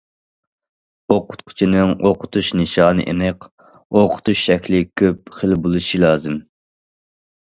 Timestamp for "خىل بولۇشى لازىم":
5.39-6.45